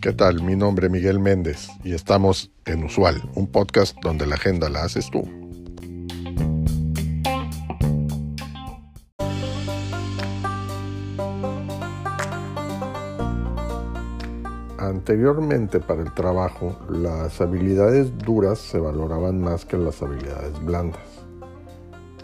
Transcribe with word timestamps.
¿Qué 0.00 0.12
tal? 0.12 0.42
Mi 0.42 0.54
nombre 0.54 0.86
es 0.86 0.92
Miguel 0.92 1.18
Méndez 1.18 1.68
y 1.82 1.92
estamos 1.92 2.52
en 2.64 2.84
Usual, 2.84 3.22
un 3.34 3.48
podcast 3.48 3.96
donde 4.02 4.24
la 4.26 4.36
agenda 4.36 4.68
la 4.68 4.84
haces 4.84 5.10
tú. 5.10 5.22
Anteriormente 14.78 15.80
para 15.80 16.02
el 16.02 16.14
trabajo, 16.14 16.78
las 16.88 17.40
habilidades 17.40 18.16
duras 18.18 18.58
se 18.58 18.78
valoraban 18.78 19.40
más 19.40 19.64
que 19.64 19.76
las 19.76 20.00
habilidades 20.02 20.64
blandas. 20.64 21.02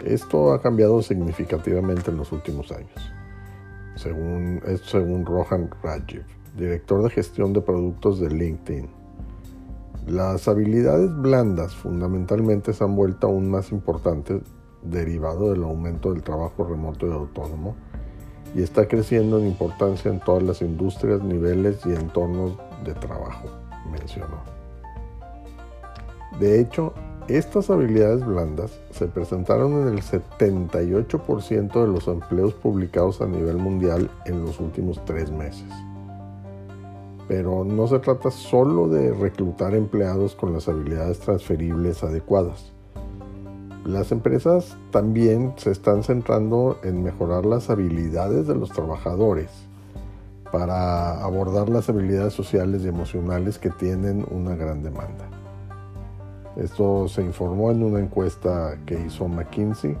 Esto 0.05 0.53
ha 0.53 0.61
cambiado 0.61 1.01
significativamente 1.01 2.11
en 2.11 2.17
los 2.17 2.31
últimos 2.31 2.71
años, 2.71 3.11
según, 4.03 5.25
Rohan 5.25 5.69
Rajiv, 5.81 6.23
director 6.57 7.01
de 7.03 7.09
gestión 7.09 7.53
de 7.53 7.61
productos 7.61 8.19
de 8.19 8.29
LinkedIn. 8.29 8.89
Las 10.07 10.47
habilidades 10.47 11.15
blandas 11.15 11.73
fundamentalmente 11.73 12.73
se 12.73 12.83
han 12.83 12.95
vuelto 12.95 13.27
aún 13.27 13.49
más 13.49 13.71
importantes 13.71 14.41
derivado 14.81 15.51
del 15.51 15.63
aumento 15.63 16.11
del 16.11 16.23
trabajo 16.23 16.65
remoto 16.65 17.07
y 17.07 17.11
autónomo 17.11 17.75
y 18.53 18.61
está 18.61 18.87
creciendo 18.87 19.39
en 19.39 19.47
importancia 19.47 20.11
en 20.11 20.19
todas 20.19 20.43
las 20.43 20.61
industrias, 20.61 21.23
niveles 21.23 21.85
y 21.85 21.93
entornos 21.93 22.57
de 22.83 22.93
trabajo, 22.93 23.47
mencionó. 23.89 24.41
De 26.39 26.59
hecho, 26.59 26.93
estas 27.27 27.69
habilidades 27.69 28.25
blandas 28.25 28.79
se 28.91 29.07
presentaron 29.07 29.81
en 29.81 29.93
el 29.93 30.01
78% 30.01 31.81
de 31.81 31.87
los 31.87 32.07
empleos 32.07 32.53
publicados 32.53 33.21
a 33.21 33.27
nivel 33.27 33.57
mundial 33.57 34.09
en 34.25 34.43
los 34.43 34.59
últimos 34.59 35.03
tres 35.05 35.31
meses. 35.31 35.69
Pero 37.29 37.63
no 37.63 37.87
se 37.87 37.99
trata 37.99 38.29
solo 38.29 38.89
de 38.89 39.13
reclutar 39.13 39.73
empleados 39.73 40.35
con 40.35 40.51
las 40.51 40.67
habilidades 40.67 41.19
transferibles 41.19 42.03
adecuadas. 42.03 42.73
Las 43.85 44.11
empresas 44.11 44.77
también 44.91 45.53
se 45.55 45.71
están 45.71 46.03
centrando 46.03 46.77
en 46.83 47.03
mejorar 47.03 47.45
las 47.45 47.69
habilidades 47.69 48.47
de 48.47 48.55
los 48.55 48.69
trabajadores 48.69 49.49
para 50.51 51.23
abordar 51.23 51.69
las 51.69 51.89
habilidades 51.89 52.33
sociales 52.33 52.83
y 52.83 52.89
emocionales 52.89 53.59
que 53.59 53.69
tienen 53.69 54.25
una 54.29 54.55
gran 54.55 54.83
demanda. 54.83 55.42
Esto 56.55 57.07
se 57.07 57.23
informó 57.23 57.71
en 57.71 57.83
una 57.83 57.99
encuesta 57.99 58.77
que 58.85 58.99
hizo 59.05 59.27
McKinsey, 59.27 59.97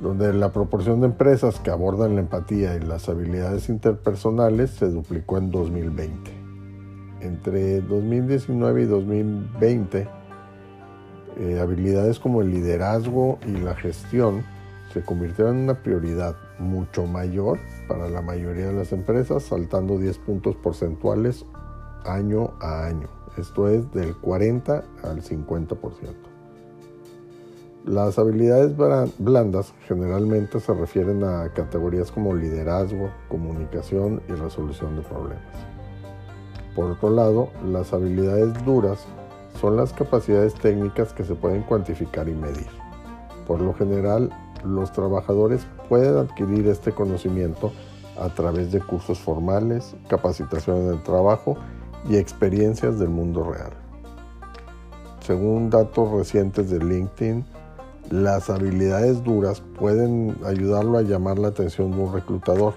donde 0.00 0.32
la 0.32 0.50
proporción 0.52 1.00
de 1.00 1.06
empresas 1.06 1.60
que 1.60 1.70
abordan 1.70 2.14
la 2.14 2.22
empatía 2.22 2.74
y 2.76 2.80
las 2.80 3.08
habilidades 3.08 3.68
interpersonales 3.68 4.70
se 4.70 4.88
duplicó 4.88 5.38
en 5.38 5.50
2020. 5.50 6.30
Entre 7.20 7.80
2019 7.82 8.82
y 8.82 8.86
2020, 8.86 10.08
eh, 11.38 11.60
habilidades 11.60 12.18
como 12.18 12.40
el 12.40 12.50
liderazgo 12.50 13.38
y 13.46 13.58
la 13.58 13.74
gestión 13.76 14.44
se 14.92 15.02
convirtieron 15.02 15.56
en 15.56 15.62
una 15.64 15.82
prioridad 15.82 16.36
mucho 16.58 17.06
mayor 17.06 17.58
para 17.86 18.08
la 18.08 18.22
mayoría 18.22 18.66
de 18.66 18.74
las 18.74 18.92
empresas, 18.92 19.44
saltando 19.44 19.98
10 19.98 20.18
puntos 20.18 20.56
porcentuales 20.56 21.46
año 22.04 22.54
a 22.60 22.86
año. 22.86 23.21
Esto 23.36 23.68
es 23.68 23.90
del 23.92 24.14
40 24.16 24.84
al 25.02 25.22
50%. 25.22 25.78
Las 27.86 28.18
habilidades 28.18 28.76
blandas 29.18 29.72
generalmente 29.88 30.60
se 30.60 30.72
refieren 30.72 31.24
a 31.24 31.48
categorías 31.52 32.12
como 32.12 32.34
liderazgo, 32.34 33.10
comunicación 33.28 34.22
y 34.28 34.32
resolución 34.32 34.96
de 34.96 35.02
problemas. 35.02 35.42
Por 36.76 36.92
otro 36.92 37.10
lado, 37.10 37.48
las 37.64 37.92
habilidades 37.92 38.64
duras 38.64 39.04
son 39.60 39.76
las 39.76 39.92
capacidades 39.92 40.54
técnicas 40.54 41.12
que 41.12 41.24
se 41.24 41.34
pueden 41.34 41.62
cuantificar 41.62 42.28
y 42.28 42.34
medir. 42.34 42.68
Por 43.46 43.60
lo 43.60 43.74
general, 43.74 44.30
los 44.64 44.92
trabajadores 44.92 45.66
pueden 45.88 46.16
adquirir 46.18 46.68
este 46.68 46.92
conocimiento 46.92 47.72
a 48.20 48.28
través 48.28 48.70
de 48.70 48.80
cursos 48.80 49.18
formales, 49.18 49.96
capacitación 50.08 50.76
en 50.82 50.88
el 50.92 51.02
trabajo 51.02 51.56
y 52.08 52.16
experiencias 52.16 52.98
del 52.98 53.08
mundo 53.08 53.44
real. 53.50 53.72
Según 55.20 55.70
datos 55.70 56.10
recientes 56.10 56.68
de 56.70 56.78
LinkedIn, 56.78 57.44
las 58.10 58.50
habilidades 58.50 59.22
duras 59.22 59.62
pueden 59.78 60.36
ayudarlo 60.44 60.98
a 60.98 61.02
llamar 61.02 61.38
la 61.38 61.48
atención 61.48 61.92
de 61.92 61.98
un 61.98 62.12
reclutador, 62.12 62.74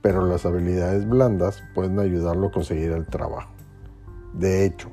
pero 0.00 0.24
las 0.26 0.46
habilidades 0.46 1.08
blandas 1.08 1.62
pueden 1.74 1.98
ayudarlo 1.98 2.48
a 2.48 2.50
conseguir 2.52 2.92
el 2.92 3.06
trabajo. 3.06 3.50
De 4.32 4.64
hecho, 4.64 4.88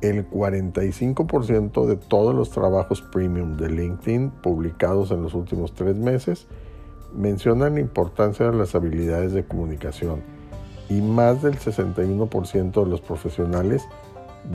el 0.00 0.28
45% 0.28 1.86
de 1.86 1.96
todos 1.96 2.34
los 2.34 2.50
trabajos 2.50 3.02
premium 3.02 3.56
de 3.56 3.70
LinkedIn 3.70 4.30
publicados 4.42 5.10
en 5.10 5.22
los 5.22 5.34
últimos 5.34 5.74
tres 5.74 5.96
meses 5.96 6.46
mencionan 7.14 7.74
la 7.74 7.80
importancia 7.80 8.50
de 8.50 8.56
las 8.56 8.74
habilidades 8.74 9.32
de 9.32 9.44
comunicación 9.44 10.22
y 10.90 11.00
más 11.00 11.40
del 11.40 11.58
61% 11.58 12.84
de 12.84 12.90
los 12.90 13.00
profesionales 13.00 13.88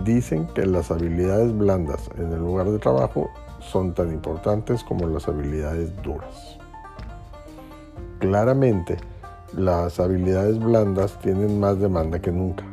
dicen 0.04 0.48
que 0.54 0.68
las 0.68 0.92
habilidades 0.92 1.58
blandas 1.58 2.08
en 2.20 2.32
el 2.32 2.40
lugar 2.40 2.70
de 2.70 2.78
trabajo 2.78 3.32
son 3.60 3.96
tan 3.96 4.14
importantes 4.14 4.84
como 4.84 5.08
las 5.08 5.28
habilidades 5.28 5.92
duras. 6.04 6.60
Claramente, 8.20 8.98
las 9.54 10.00
habilidades 10.00 10.60
blandas 10.60 11.18
tienen 11.20 11.60
más 11.60 11.80
demanda 11.80 12.20
que 12.20 12.32
nunca 12.32 12.64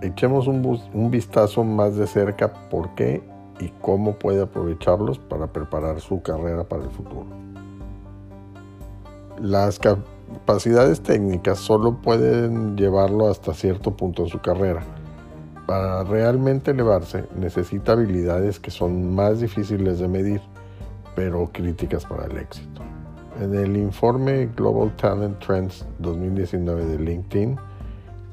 echemos 0.00 0.46
un, 0.46 1.10
vistazo 1.10 1.64
más 1.64 1.96
de 1.96 2.06
cerca 2.06 2.52
por 2.70 2.94
qué 2.94 3.22
y 3.60 3.68
cómo 3.80 4.14
puede 4.14 4.42
aprovecharlos 4.42 5.18
para 5.18 5.48
preparar 5.48 6.00
su 6.00 6.22
carrera 6.22 6.64
para 6.64 6.84
el 6.84 6.90
futuro. 6.90 7.26
Las 9.40 9.78
capacidades 10.32 11.00
técnicas 11.02 11.58
solo 11.58 11.96
pueden 12.00 12.76
llevarlo 12.76 13.28
hasta 13.28 13.54
cierto 13.54 13.96
punto 13.96 14.22
en 14.22 14.28
su 14.28 14.40
carrera. 14.40 14.82
Para 15.66 16.04
realmente 16.04 16.70
elevarse 16.70 17.24
necesita 17.36 17.92
habilidades 17.92 18.58
que 18.58 18.70
son 18.70 19.14
más 19.14 19.40
difíciles 19.40 19.98
de 19.98 20.08
medir, 20.08 20.40
pero 21.14 21.50
críticas 21.52 22.06
para 22.06 22.26
el 22.26 22.38
éxito. 22.38 22.82
En 23.40 23.54
el 23.54 23.76
informe 23.76 24.46
Global 24.56 24.96
Talent 24.96 25.38
Trends 25.38 25.86
2019 25.98 26.86
de 26.86 26.98
LinkedIn, 26.98 27.56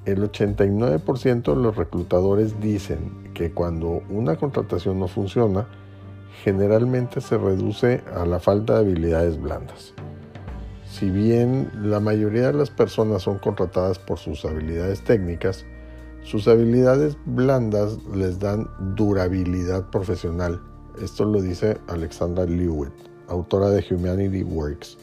el 0.06 0.32
89% 0.32 1.44
de 1.44 1.62
los 1.62 1.76
reclutadores 1.76 2.60
dicen 2.62 3.32
que 3.34 3.52
cuando 3.52 4.02
una 4.10 4.36
contratación 4.36 5.00
no 5.00 5.08
funciona, 5.08 5.68
generalmente 6.44 7.22
se 7.22 7.38
reduce 7.38 8.02
a 8.16 8.26
la 8.26 8.40
falta 8.40 8.76
de 8.76 8.80
habilidades 8.80 9.42
blandas. 9.42 9.94
Si 10.98 11.10
bien 11.10 11.70
la 11.76 12.00
mayoría 12.00 12.48
de 12.48 12.54
las 12.54 12.70
personas 12.70 13.24
son 13.24 13.38
contratadas 13.40 14.00
por 14.00 14.18
sus 14.18 14.46
habilidades 14.46 15.04
técnicas, 15.04 15.66
sus 16.24 16.48
habilidades 16.48 17.18
blandas 17.26 17.98
les 18.14 18.40
dan 18.40 18.70
durabilidad 18.96 19.90
profesional. 19.90 20.62
Esto 21.02 21.26
lo 21.26 21.42
dice 21.42 21.78
Alexandra 21.90 22.46
Lewitt, 22.46 22.94
autora 23.28 23.72
de 23.72 23.84
Humanity 23.90 24.44
Works, 24.44 24.98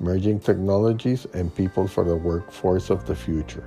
Merging 0.00 0.40
Technologies 0.40 1.28
and 1.34 1.52
People 1.52 1.86
for 1.86 2.04
the 2.04 2.14
Workforce 2.14 2.92
of 2.92 3.04
the 3.04 3.14
Future. 3.14 3.62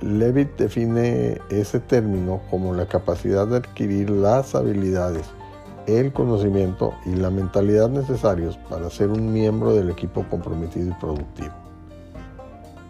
Levitt 0.00 0.56
define 0.58 1.40
ese 1.50 1.80
término 1.80 2.40
como 2.52 2.72
la 2.72 2.86
capacidad 2.86 3.48
de 3.48 3.56
adquirir 3.56 4.10
las 4.10 4.54
habilidades, 4.54 5.26
el 5.86 6.12
conocimiento 6.12 6.94
y 7.06 7.14
la 7.14 7.30
mentalidad 7.30 7.88
necesarios 7.88 8.56
para 8.68 8.90
ser 8.90 9.10
un 9.10 9.32
miembro 9.32 9.74
del 9.74 9.90
equipo 9.90 10.24
comprometido 10.28 10.90
y 10.90 11.00
productivo. 11.00 11.52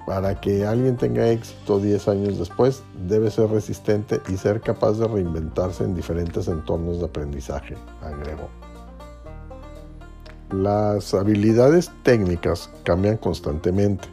Para 0.06 0.40
que 0.40 0.66
alguien 0.66 0.96
tenga 0.96 1.28
éxito 1.28 1.78
10 1.78 2.08
años 2.08 2.38
después, 2.38 2.82
debe 3.06 3.30
ser 3.30 3.50
resistente 3.50 4.20
y 4.28 4.36
ser 4.36 4.60
capaz 4.60 4.94
de 4.94 5.06
reinventarse 5.06 5.84
en 5.84 5.94
diferentes 5.94 6.48
entornos 6.48 6.98
de 6.98 7.06
aprendizaje, 7.06 7.76
agregó. 8.02 8.48
Las 10.50 11.14
habilidades 11.14 11.90
técnicas 12.02 12.68
cambian 12.82 13.16
constantemente 13.16 14.08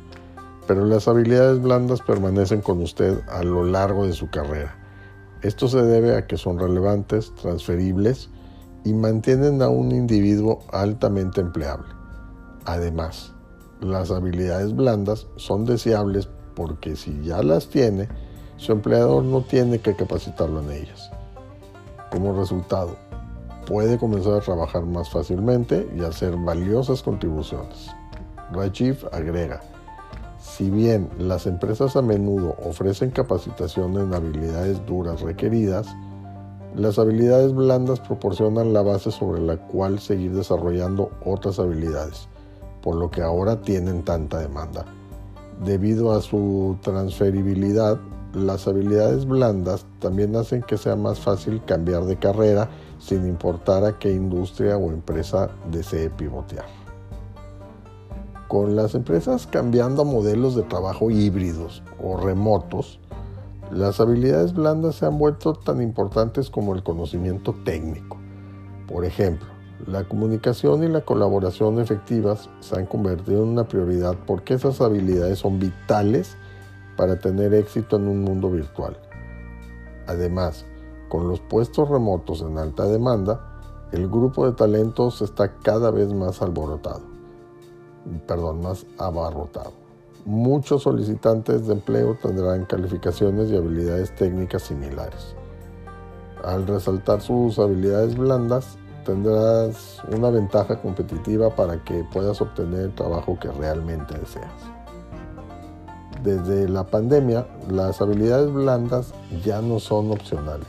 pero 0.69 0.85
las 0.85 1.07
habilidades 1.07 1.59
blandas 1.63 1.99
permanecen 1.99 2.61
con 2.61 2.79
usted 2.83 3.23
a 3.27 3.41
lo 3.41 3.63
largo 3.63 4.05
de 4.05 4.13
su 4.13 4.29
carrera. 4.29 4.75
Esto 5.41 5.67
se 5.67 5.81
debe 5.81 6.15
a 6.15 6.27
que 6.27 6.37
son 6.37 6.59
relevantes, 6.59 7.33
transferibles 7.41 8.29
y 8.83 8.93
mantienen 8.93 9.61
a 9.61 9.69
un 9.69 9.91
individuo 9.91 10.59
altamente 10.71 11.41
empleable. 11.41 11.87
Además, 12.65 13.33
las 13.81 14.11
habilidades 14.11 14.75
blandas 14.75 15.27
son 15.37 15.65
deseables 15.65 16.29
porque 16.55 16.95
si 16.95 17.21
ya 17.23 17.41
las 17.41 17.67
tiene, 17.69 18.09
su 18.57 18.73
empleador 18.73 19.23
no 19.23 19.41
tiene 19.41 19.79
que 19.79 19.95
capacitarlo 19.95 20.61
en 20.61 20.71
ellas. 20.71 21.09
Como 22.11 22.37
resultado, 22.37 22.97
puede 23.65 23.97
comenzar 23.97 24.33
a 24.33 24.41
trabajar 24.41 24.85
más 24.85 25.09
fácilmente 25.09 25.87
y 25.95 26.03
hacer 26.03 26.35
valiosas 26.35 27.01
contribuciones. 27.01 27.89
Rajiv 28.51 29.07
agrega, 29.11 29.61
Si 30.39 30.69
bien 30.69 31.09
las 31.17 31.45
empresas 31.45 31.95
a 31.95 32.01
menudo 32.01 32.55
ofrecen 32.65 33.11
capacitación 33.11 33.97
en 33.97 34.13
habilidades 34.13 34.85
duras 34.85 35.21
requeridas, 35.21 35.87
las 36.75 36.99
habilidades 36.99 37.53
blandas 37.53 37.99
proporcionan 37.99 38.73
la 38.73 38.81
base 38.81 39.11
sobre 39.11 39.41
la 39.41 39.57
cual 39.57 39.99
seguir 39.99 40.33
desarrollando 40.33 41.09
otras 41.25 41.59
habilidades, 41.59 42.27
por 42.81 42.95
lo 42.95 43.09
que 43.09 43.21
ahora 43.21 43.61
tienen 43.61 44.03
tanta 44.03 44.39
demanda. 44.39 44.85
Debido 45.63 46.11
a 46.11 46.21
su 46.21 46.77
transferibilidad, 46.81 47.99
las 48.33 48.67
habilidades 48.67 49.25
blandas 49.25 49.85
también 49.99 50.35
hacen 50.35 50.61
que 50.61 50.77
sea 50.77 50.95
más 50.95 51.19
fácil 51.19 51.63
cambiar 51.65 52.05
de 52.05 52.17
carrera 52.17 52.69
sin 52.99 53.27
importar 53.27 53.83
a 53.83 53.97
qué 53.97 54.11
industria 54.11 54.77
o 54.77 54.91
empresa 54.91 55.49
desee 55.71 56.11
pivotear. 56.11 56.65
Con 58.47 58.75
las 58.75 58.93
empresas 58.93 59.47
cambiando 59.47 60.03
a 60.03 60.05
modelos 60.05 60.55
de 60.55 60.63
trabajo 60.63 61.09
híbridos 61.09 61.83
o 62.01 62.17
remotos, 62.17 62.99
las 63.71 63.99
habilidades 63.99 64.53
blandas 64.53 64.95
se 64.95 65.05
han 65.05 65.17
vuelto 65.17 65.53
tan 65.53 65.81
importantes 65.81 66.49
como 66.49 66.73
el 66.73 66.81
conocimiento 66.81 67.53
técnico. 67.63 68.17
Por 68.87 69.05
ejemplo, 69.05 69.47
la 69.85 70.03
comunicación 70.03 70.83
y 70.83 70.87
la 70.87 71.01
colaboración 71.01 71.79
efectivas 71.79 72.49
se 72.59 72.77
han 72.77 72.87
convertido 72.87 73.43
en 73.43 73.49
una 73.49 73.67
prioridad 73.67 74.15
porque 74.25 74.55
esas 74.55 74.81
habilidades 74.81 75.39
son 75.39 75.59
vitales 75.59 76.35
para 76.97 77.19
tener 77.19 77.53
éxito 77.53 77.97
en 77.97 78.07
un 78.07 78.23
mundo 78.23 78.49
virtual. 78.49 78.97
Además, 80.07 80.65
con 81.07 81.27
los 81.27 81.39
puestos 81.39 81.87
remotos 81.87 82.41
en 82.41 82.57
alta 82.57 82.85
demanda, 82.85 83.87
el 83.91 84.07
grupo 84.07 84.45
de 84.45 84.53
talentos 84.53 85.21
está 85.21 85.57
cada 85.59 85.91
vez 85.91 86.11
más 86.13 86.41
alborotado, 86.41 87.01
perdón, 88.27 88.61
más 88.61 88.85
abarrotado. 88.97 89.88
Muchos 90.25 90.83
solicitantes 90.83 91.67
de 91.67 91.73
empleo 91.73 92.17
tendrán 92.21 92.65
calificaciones 92.65 93.49
y 93.49 93.55
habilidades 93.55 94.15
técnicas 94.15 94.63
similares. 94.63 95.35
Al 96.43 96.67
resaltar 96.67 97.21
sus 97.21 97.59
habilidades 97.59 98.15
blandas, 98.15 98.77
tendrás 99.05 100.01
una 100.15 100.29
ventaja 100.29 100.81
competitiva 100.81 101.55
para 101.55 101.83
que 101.83 102.05
puedas 102.13 102.41
obtener 102.41 102.81
el 102.81 102.95
trabajo 102.95 103.37
que 103.39 103.51
realmente 103.51 104.17
deseas 104.17 104.79
desde 106.23 106.67
la 106.67 106.85
pandemia, 106.85 107.47
las 107.69 108.01
habilidades 108.01 108.51
blandas 108.51 109.13
ya 109.43 109.61
no 109.61 109.79
son 109.79 110.11
opcionales. 110.11 110.67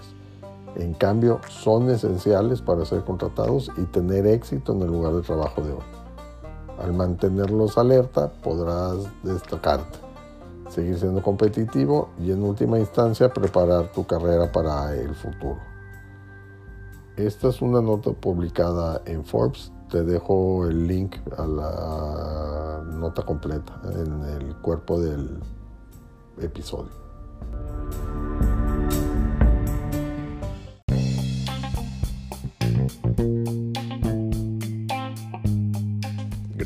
En 0.77 0.95
cambio, 0.95 1.41
son 1.49 1.91
esenciales 1.91 2.63
para 2.63 2.85
ser 2.85 3.03
contratados 3.05 3.71
y 3.77 3.83
tener 3.87 4.27
éxito 4.27 4.73
en 4.73 4.83
el 4.83 4.89
lugar 4.89 5.15
de 5.15 5.23
trabajo 5.23 5.63
de 5.63 5.73
hoy. 5.73 6.00
Al 6.81 6.95
mantenerlos 6.95 7.77
alerta, 7.77 8.33
podrás 8.43 8.97
destacarte, 9.23 9.99
seguir 10.71 10.99
siendo 10.99 11.23
competitivo 11.23 12.09
y 12.19 12.33
en 12.33 12.43
última 12.43 12.79
instancia 12.79 13.33
preparar 13.33 13.93
tu 13.93 14.07
carrera 14.07 14.51
para 14.51 14.95
el 14.95 15.15
futuro. 15.15 15.59
Esta 17.17 17.49
es 17.49 17.61
una 17.61 17.83
nota 17.83 18.13
publicada 18.13 19.03
en 19.05 19.25
Forbes. 19.25 19.73
Te 19.91 20.03
dejo 20.05 20.67
el 20.67 20.87
link 20.87 21.17
a 21.37 21.47
la 21.47 22.83
nota 22.87 23.23
completa 23.27 23.79
en 23.85 24.25
el 24.25 24.57
cuerpo 24.57 24.99
del 24.99 25.39
episodio. 26.41 26.93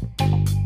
you 0.00 0.59